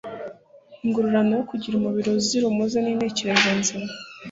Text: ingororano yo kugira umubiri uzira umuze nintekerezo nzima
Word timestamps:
ingororano 0.85 1.31
yo 1.39 1.43
kugira 1.49 1.73
umubiri 1.77 2.09
uzira 2.19 2.45
umuze 2.47 2.77
nintekerezo 2.81 3.49
nzima 3.59 3.89